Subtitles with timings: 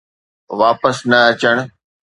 [0.59, 1.57] واپس نه اچڻ.